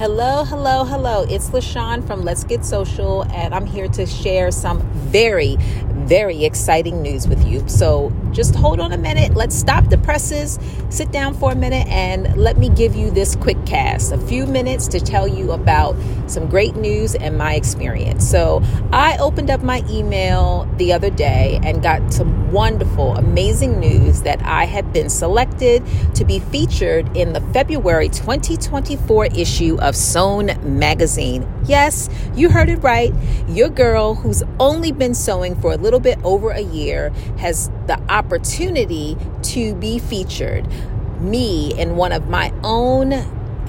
[0.00, 1.26] Hello, hello, hello.
[1.28, 5.56] It's LaShawn from Let's Get Social, and I'm here to share some very,
[5.90, 7.68] very exciting news with you.
[7.68, 9.34] So just hold on a minute.
[9.34, 10.58] Let's stop the presses,
[10.88, 14.46] sit down for a minute, and let me give you this quick cast a few
[14.46, 15.94] minutes to tell you about
[16.26, 18.26] some great news and my experience.
[18.26, 18.62] So
[18.94, 24.42] I opened up my email the other day and got some wonderful, amazing news that
[24.42, 31.46] I have been selected to be featured in the February 2024 issue of Sewn magazine.
[31.64, 33.12] Yes, you heard it right.
[33.48, 38.00] Your girl, who's only been sewing for a little bit over a year has the
[38.08, 40.66] opportunity to be featured.
[41.20, 43.12] Me in one of my own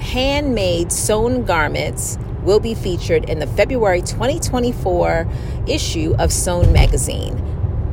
[0.00, 5.28] handmade sewn garments will be featured in the February 2024
[5.68, 7.51] issue of Sewn magazine.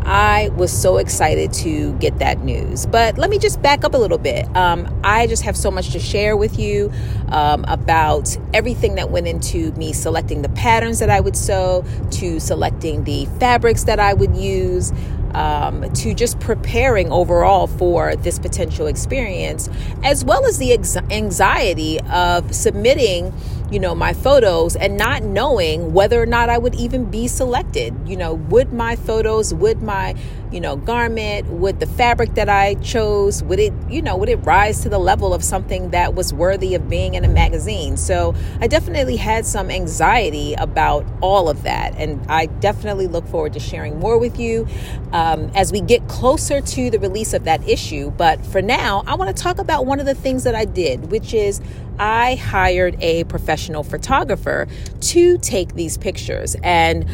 [0.10, 2.88] I was so excited to get that news.
[2.88, 4.46] But let me just back up a little bit.
[4.58, 6.92] Um, I just have so much to share with you
[7.28, 12.40] um, about everything that went into me selecting the patterns that I would sew, to
[12.40, 14.92] selecting the fabrics that I would use.
[15.36, 19.70] Um, to just preparing overall for this potential experience,
[20.04, 23.32] as well as the ex- anxiety of submitting
[23.72, 27.96] you know, my photos and not knowing whether or not I would even be selected.
[28.06, 30.16] You know, would my photos, would my,
[30.52, 34.38] you know, garment, would the fabric that I chose, would it, you know, would it
[34.38, 37.96] rise to the level of something that was worthy of being in a magazine?
[37.98, 41.94] So I definitely had some anxiety about all of that.
[41.96, 44.68] And I definitely look forward to sharing more with you
[45.12, 48.10] um, as we get closer to the release of that issue.
[48.12, 51.12] But for now, I want to talk about one of the things that I did,
[51.12, 51.62] which is
[52.00, 54.68] I hired a professional photographer
[55.02, 56.56] to take these pictures.
[56.64, 57.06] And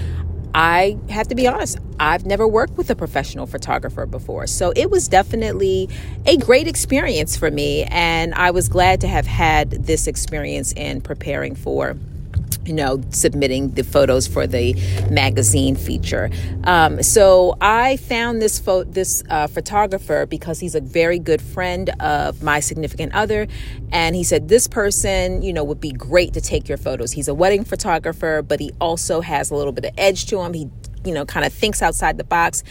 [0.54, 4.48] I have to be honest, I've never worked with a professional photographer before.
[4.48, 5.90] So it was definitely
[6.26, 7.84] a great experience for me.
[7.84, 11.98] And I was glad to have had this experience in preparing for
[12.66, 14.74] you know, submitting the photos for the
[15.10, 16.30] magazine feature.
[16.64, 21.90] Um, so I found this pho- this uh, photographer because he's a very good friend
[22.00, 23.48] of my significant other,
[23.92, 27.12] and he said this person, you know, would be great to take your photos.
[27.12, 30.54] He's a wedding photographer, but he also has a little bit of edge to him.
[30.54, 30.70] He
[31.06, 32.64] you know, kind of thinks outside the box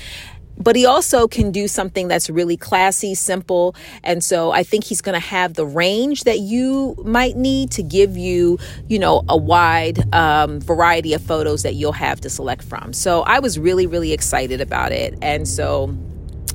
[0.56, 3.74] but he also can do something that's really classy, simple.
[4.02, 7.82] And so I think he's going to have the range that you might need to
[7.82, 12.62] give you, you know, a wide um, variety of photos that you'll have to select
[12.62, 12.92] from.
[12.92, 15.18] So I was really, really excited about it.
[15.22, 15.96] And so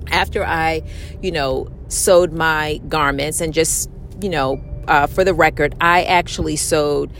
[0.07, 0.83] after I,
[1.21, 3.89] you know, sewed my garments and just,
[4.21, 7.11] you know, uh, for the record, I actually sewed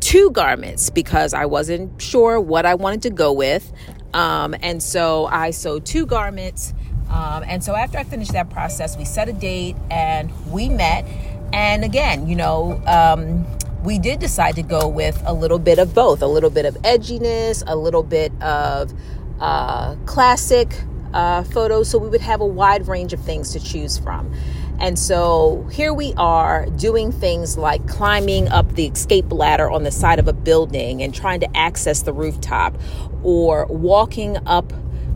[0.00, 3.72] two garments because I wasn't sure what I wanted to go with.
[4.14, 6.74] Um, and so I sewed two garments.
[7.10, 11.04] Um, and so after I finished that process, we set a date and we met.
[11.52, 13.46] And again, you know, um,
[13.84, 16.74] we did decide to go with a little bit of both a little bit of
[16.82, 18.92] edginess, a little bit of
[19.40, 21.88] uh, classic uh, photos.
[21.88, 24.34] So we would have a wide range of things to choose from.
[24.78, 29.90] And so here we are doing things like climbing up the escape ladder on the
[29.90, 32.78] side of a building and trying to access the rooftop,
[33.22, 34.72] or walking up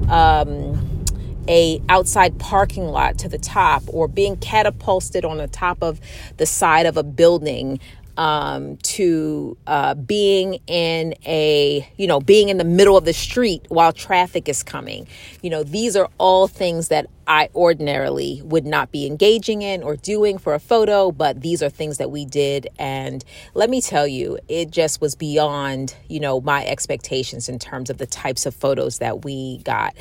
[0.08, 1.04] um,
[1.46, 6.00] a outside parking lot to the top, or being catapulted on the top of
[6.38, 7.78] the side of a building
[8.20, 13.64] um, to uh, being in a, you know, being in the middle of the street
[13.70, 15.08] while traffic is coming.
[15.40, 19.96] You know, these are all things that I ordinarily would not be engaging in or
[19.96, 22.68] doing for a photo, but these are things that we did.
[22.78, 27.88] And let me tell you, it just was beyond, you know, my expectations in terms
[27.88, 29.96] of the types of photos that we got.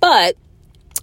[0.00, 0.36] But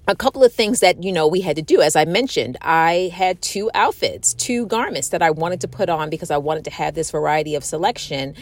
[0.08, 1.82] a couple of things that you know we had to do.
[1.82, 6.10] As i mentioned i had two outfits two garments that i wanted to put on
[6.10, 8.36] because i wanted to have this variety of selection.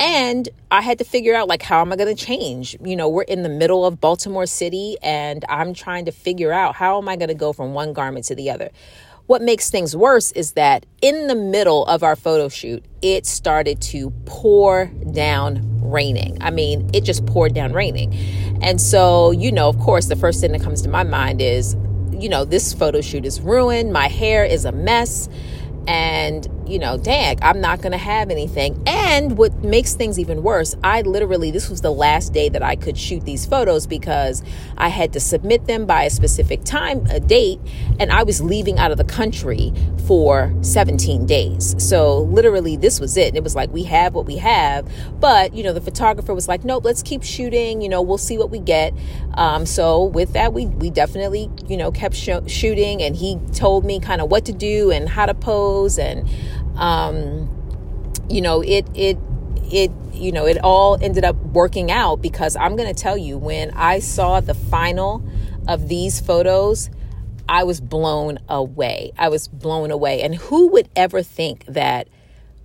[0.00, 2.76] And i had to figure out like how am i going to change?
[2.82, 6.74] You know we're in the middle of baltimore city and i'm trying to figure out
[6.74, 8.70] how am i going to go from one garment to the other
[9.32, 13.80] what makes things worse is that in the middle of our photo shoot, it started
[13.80, 16.36] to pour down raining.
[16.42, 18.12] I mean, it just poured down raining.
[18.60, 21.74] And so, you know, of course, the first thing that comes to my mind is,
[22.10, 23.90] you know, this photo shoot is ruined.
[23.90, 25.30] My hair is a mess
[25.88, 28.82] and you know, dang, I'm not going to have anything.
[28.86, 32.76] And what makes things even worse, I literally, this was the last day that I
[32.76, 34.42] could shoot these photos because
[34.78, 37.60] I had to submit them by a specific time, a date,
[38.00, 39.70] and I was leaving out of the country
[40.06, 41.76] for 17 days.
[41.78, 43.28] So literally, this was it.
[43.28, 44.90] And it was like, we have what we have.
[45.20, 47.82] But, you know, the photographer was like, nope, let's keep shooting.
[47.82, 48.94] You know, we'll see what we get.
[49.34, 53.84] Um, so with that, we, we definitely, you know, kept sh- shooting and he told
[53.84, 56.26] me kind of what to do and how to pose and,
[56.76, 57.48] um,
[58.28, 59.18] you know, it, it,
[59.70, 63.38] it, you know, it all ended up working out because I'm going to tell you,
[63.38, 65.24] when I saw the final
[65.68, 66.90] of these photos,
[67.48, 69.12] I was blown away.
[69.18, 70.22] I was blown away.
[70.22, 72.08] And who would ever think that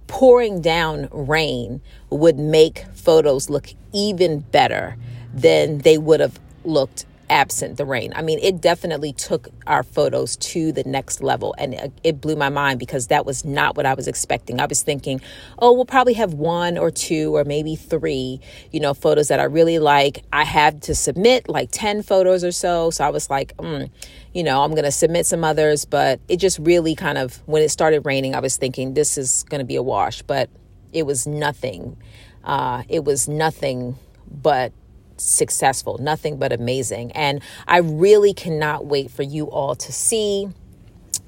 [0.07, 4.95] pouring down rain would make photos look even better
[5.33, 8.13] than they would have looked absent the rain.
[8.15, 12.49] I mean, it definitely took our photos to the next level and it blew my
[12.49, 14.59] mind because that was not what I was expecting.
[14.59, 15.21] I was thinking,
[15.59, 18.39] oh, we'll probably have one or two or maybe three,
[18.71, 20.23] you know, photos that I really like.
[20.31, 22.89] I had to submit like 10 photos or so.
[22.89, 23.89] So I was like, mm,
[24.33, 27.61] you know, I'm going to submit some others, but it just really kind of, when
[27.61, 30.49] it started raining, I was thinking this is going to be a wash, but
[30.93, 31.97] it was nothing.
[32.43, 33.97] Uh, it was nothing
[34.29, 34.71] but
[35.17, 37.11] successful, nothing but amazing.
[37.13, 40.49] And I really cannot wait for you all to see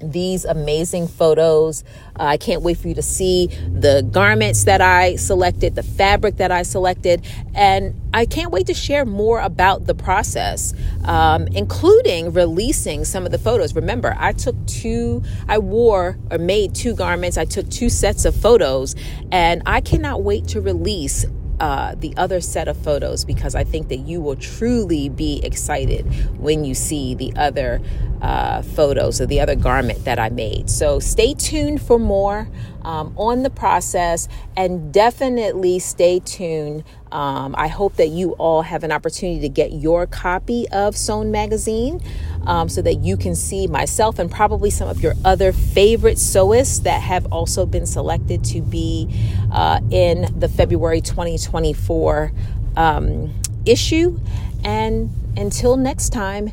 [0.02, 1.84] these amazing photos.
[2.18, 6.36] Uh, I can't wait for you to see the garments that I selected, the fabric
[6.36, 12.32] that I selected, and I can't wait to share more about the process, um, including
[12.32, 13.74] releasing some of the photos.
[13.74, 18.34] Remember, I took two, I wore or made two garments, I took two sets of
[18.34, 18.96] photos,
[19.30, 21.26] and I cannot wait to release
[21.60, 26.06] uh, the other set of photos because I think that you will truly be excited
[26.38, 27.80] when you see the other
[28.20, 30.68] uh, photos of the other garment that I made.
[30.70, 32.48] So stay tuned for more
[32.82, 36.84] um, on the process and definitely stay tuned.
[37.12, 41.30] Um, I hope that you all have an opportunity to get your copy of Sewn
[41.30, 42.00] Magazine
[42.46, 46.82] um, so that you can see myself and probably some of your other favorite sewists
[46.84, 49.08] that have also been selected to be
[49.52, 52.32] uh, in the February 2024
[52.76, 53.34] um,
[53.66, 54.18] issue.
[54.64, 56.52] And until next time,